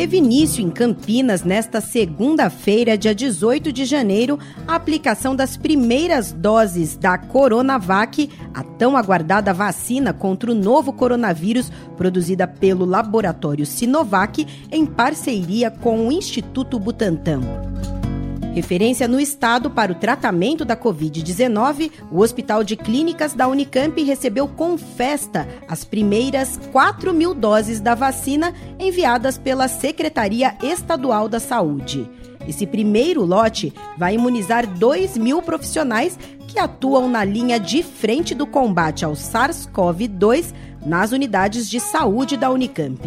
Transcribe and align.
Teve 0.00 0.16
início 0.16 0.64
em 0.64 0.70
Campinas 0.70 1.44
nesta 1.44 1.78
segunda-feira, 1.78 2.96
dia 2.96 3.14
18 3.14 3.70
de 3.70 3.84
janeiro, 3.84 4.38
a 4.66 4.74
aplicação 4.74 5.36
das 5.36 5.58
primeiras 5.58 6.32
doses 6.32 6.96
da 6.96 7.18
Coronavac, 7.18 8.30
a 8.54 8.62
tão 8.62 8.96
aguardada 8.96 9.52
vacina 9.52 10.14
contra 10.14 10.50
o 10.50 10.54
novo 10.54 10.90
coronavírus 10.90 11.70
produzida 11.98 12.48
pelo 12.48 12.86
laboratório 12.86 13.66
Sinovac 13.66 14.46
em 14.72 14.86
parceria 14.86 15.70
com 15.70 16.08
o 16.08 16.10
Instituto 16.10 16.78
Butantan. 16.78 17.69
Referência 18.52 19.06
no 19.06 19.20
estado 19.20 19.70
para 19.70 19.92
o 19.92 19.94
tratamento 19.94 20.64
da 20.64 20.76
Covid-19, 20.76 21.92
o 22.10 22.20
Hospital 22.20 22.64
de 22.64 22.76
Clínicas 22.76 23.32
da 23.32 23.46
Unicamp 23.46 24.02
recebeu 24.02 24.48
com 24.48 24.76
festa 24.76 25.46
as 25.68 25.84
primeiras 25.84 26.58
4 26.72 27.12
mil 27.12 27.32
doses 27.32 27.80
da 27.80 27.94
vacina 27.94 28.52
enviadas 28.78 29.38
pela 29.38 29.68
Secretaria 29.68 30.56
Estadual 30.62 31.28
da 31.28 31.38
Saúde. 31.38 32.10
Esse 32.48 32.66
primeiro 32.66 33.24
lote 33.24 33.72
vai 33.96 34.16
imunizar 34.16 34.66
2 34.66 35.16
mil 35.16 35.40
profissionais 35.40 36.18
que 36.48 36.58
atuam 36.58 37.08
na 37.08 37.22
linha 37.22 37.60
de 37.60 37.84
frente 37.84 38.34
do 38.34 38.48
combate 38.48 39.04
ao 39.04 39.12
SARS-CoV-2 39.12 40.52
nas 40.84 41.12
unidades 41.12 41.70
de 41.70 41.78
saúde 41.78 42.36
da 42.36 42.50
Unicamp. 42.50 43.00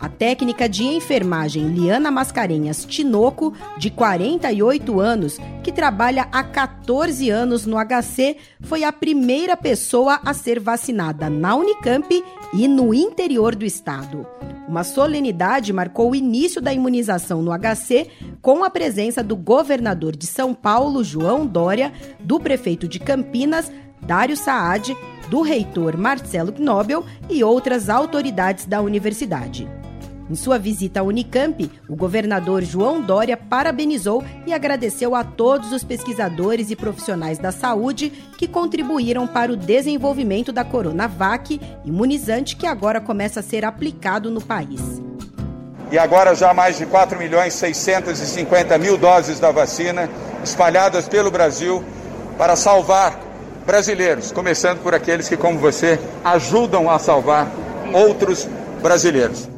A 0.00 0.08
técnica 0.08 0.66
de 0.66 0.82
enfermagem 0.82 1.68
Liana 1.68 2.10
Mascarenhas 2.10 2.86
Tinoco, 2.86 3.52
de 3.76 3.90
48 3.90 4.98
anos, 4.98 5.38
que 5.62 5.70
trabalha 5.70 6.26
há 6.32 6.42
14 6.42 7.28
anos 7.28 7.66
no 7.66 7.76
HC, 7.76 8.38
foi 8.62 8.82
a 8.82 8.90
primeira 8.90 9.58
pessoa 9.58 10.18
a 10.24 10.32
ser 10.32 10.58
vacinada 10.58 11.28
na 11.28 11.54
Unicamp 11.54 12.24
e 12.54 12.66
no 12.66 12.94
interior 12.94 13.54
do 13.54 13.66
estado. 13.66 14.26
Uma 14.66 14.84
solenidade 14.84 15.70
marcou 15.70 16.12
o 16.12 16.14
início 16.14 16.62
da 16.62 16.72
imunização 16.72 17.42
no 17.42 17.52
HC, 17.52 18.08
com 18.40 18.64
a 18.64 18.70
presença 18.70 19.22
do 19.22 19.36
governador 19.36 20.16
de 20.16 20.26
São 20.26 20.54
Paulo, 20.54 21.04
João 21.04 21.46
Dória, 21.46 21.92
do 22.18 22.40
prefeito 22.40 22.88
de 22.88 22.98
Campinas, 22.98 23.70
Dário 24.00 24.36
Saad, 24.36 24.96
do 25.28 25.42
reitor 25.42 25.98
Marcelo 25.98 26.52
Knobel 26.52 27.04
e 27.28 27.44
outras 27.44 27.90
autoridades 27.90 28.64
da 28.64 28.80
universidade. 28.80 29.68
Em 30.30 30.36
sua 30.36 30.60
visita 30.60 31.00
à 31.00 31.02
Unicamp, 31.02 31.68
o 31.88 31.96
governador 31.96 32.62
João 32.62 33.02
Dória 33.02 33.36
parabenizou 33.36 34.22
e 34.46 34.52
agradeceu 34.52 35.16
a 35.16 35.24
todos 35.24 35.72
os 35.72 35.82
pesquisadores 35.82 36.70
e 36.70 36.76
profissionais 36.76 37.36
da 37.36 37.50
saúde 37.50 38.10
que 38.38 38.46
contribuíram 38.46 39.26
para 39.26 39.50
o 39.50 39.56
desenvolvimento 39.56 40.52
da 40.52 40.64
Coronavac, 40.64 41.60
imunizante 41.84 42.54
que 42.54 42.64
agora 42.64 43.00
começa 43.00 43.40
a 43.40 43.42
ser 43.42 43.64
aplicado 43.64 44.30
no 44.30 44.40
país. 44.40 45.02
E 45.90 45.98
agora 45.98 46.32
já 46.36 46.54
mais 46.54 46.78
de 46.78 46.86
4 46.86 47.18
milhões 47.18 47.54
650 47.54 48.78
mil 48.78 48.96
doses 48.96 49.40
da 49.40 49.50
vacina 49.50 50.08
espalhadas 50.44 51.08
pelo 51.08 51.32
Brasil 51.32 51.82
para 52.38 52.54
salvar 52.54 53.18
brasileiros, 53.66 54.30
começando 54.30 54.78
por 54.80 54.94
aqueles 54.94 55.28
que, 55.28 55.36
como 55.36 55.58
você, 55.58 55.98
ajudam 56.22 56.88
a 56.88 57.00
salvar 57.00 57.50
outros 57.92 58.48
brasileiros. 58.80 59.49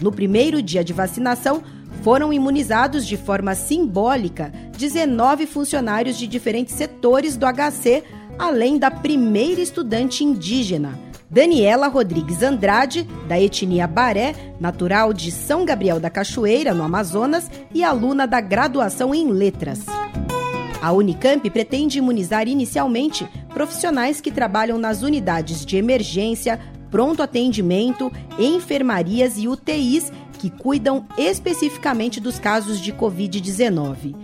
No 0.00 0.12
primeiro 0.12 0.62
dia 0.62 0.84
de 0.84 0.92
vacinação, 0.92 1.62
foram 2.02 2.32
imunizados 2.32 3.06
de 3.06 3.16
forma 3.16 3.54
simbólica 3.54 4.52
19 4.76 5.46
funcionários 5.46 6.18
de 6.18 6.26
diferentes 6.26 6.74
setores 6.74 7.36
do 7.36 7.46
HC, 7.46 8.04
além 8.38 8.78
da 8.78 8.90
primeira 8.90 9.60
estudante 9.60 10.24
indígena, 10.24 10.98
Daniela 11.30 11.88
Rodrigues 11.88 12.42
Andrade, 12.42 13.08
da 13.26 13.40
etnia 13.40 13.86
Baré, 13.86 14.34
natural 14.60 15.12
de 15.12 15.32
São 15.32 15.64
Gabriel 15.64 15.98
da 15.98 16.10
Cachoeira, 16.10 16.72
no 16.72 16.84
Amazonas, 16.84 17.50
e 17.72 17.82
aluna 17.82 18.26
da 18.26 18.40
graduação 18.40 19.14
em 19.14 19.28
Letras. 19.30 19.80
A 20.80 20.92
Unicamp 20.92 21.48
pretende 21.50 21.98
imunizar 21.98 22.46
inicialmente 22.46 23.26
profissionais 23.52 24.20
que 24.20 24.30
trabalham 24.30 24.78
nas 24.78 25.02
unidades 25.02 25.64
de 25.64 25.76
emergência, 25.76 26.60
pronto 26.94 27.24
atendimento, 27.24 28.12
enfermarias 28.38 29.36
e 29.36 29.48
UTIs 29.48 30.12
que 30.38 30.48
cuidam 30.48 31.04
especificamente 31.18 32.20
dos 32.20 32.38
casos 32.38 32.80
de 32.80 32.92
Covid-19. 32.92 34.14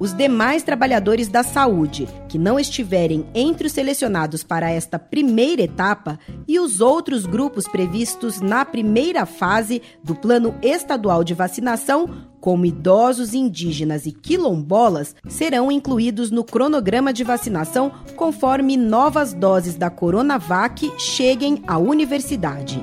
Os 0.00 0.12
demais 0.14 0.62
trabalhadores 0.62 1.28
da 1.28 1.42
saúde 1.42 2.08
que 2.28 2.38
não 2.38 2.58
estiverem 2.58 3.26
entre 3.34 3.66
os 3.66 3.72
selecionados 3.72 4.44
para 4.44 4.70
esta 4.70 4.98
primeira 4.98 5.62
etapa 5.62 6.18
e 6.46 6.60
os 6.60 6.80
outros 6.80 7.26
grupos 7.26 7.66
previstos 7.66 8.40
na 8.40 8.64
primeira 8.64 9.26
fase 9.26 9.82
do 10.02 10.14
Plano 10.14 10.54
Estadual 10.62 11.24
de 11.24 11.34
Vacinação, 11.34 12.08
como 12.40 12.64
idosos, 12.64 13.34
indígenas 13.34 14.06
e 14.06 14.12
quilombolas, 14.12 15.16
serão 15.28 15.72
incluídos 15.72 16.30
no 16.30 16.44
cronograma 16.44 17.12
de 17.12 17.24
vacinação 17.24 17.90
conforme 18.14 18.76
novas 18.76 19.34
doses 19.34 19.74
da 19.74 19.90
Coronavac 19.90 20.92
cheguem 20.96 21.62
à 21.66 21.76
universidade. 21.76 22.80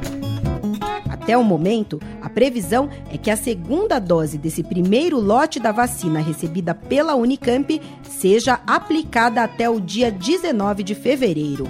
Até 1.09 1.37
o 1.37 1.43
momento, 1.43 1.99
previsão 2.35 2.89
é 3.09 3.17
que 3.17 3.31
a 3.31 3.37
segunda 3.37 3.97
dose 3.97 4.37
desse 4.37 4.61
primeiro 4.61 5.19
lote 5.19 5.57
da 5.57 5.71
vacina 5.71 6.19
recebida 6.19 6.75
pela 6.75 7.15
Unicamp 7.15 7.81
seja 8.03 8.59
aplicada 8.67 9.41
até 9.41 9.69
o 9.69 9.79
dia 9.79 10.11
19 10.11 10.83
de 10.83 10.93
fevereiro. 10.93 11.65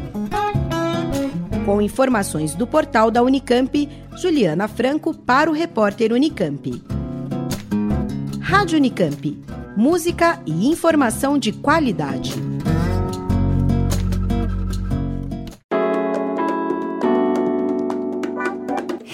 Com 1.65 1.81
informações 1.81 2.55
do 2.55 2.65
portal 2.65 3.11
da 3.11 3.21
Unicamp, 3.21 3.89
Juliana 4.17 4.67
Franco 4.67 5.13
para 5.13 5.49
o 5.49 5.53
repórter 5.53 6.11
Unicamp. 6.11 6.81
Rádio 8.41 8.77
Unicamp. 8.77 9.37
Música 9.77 10.41
e 10.45 10.67
informação 10.67 11.37
de 11.37 11.51
qualidade. 11.51 12.54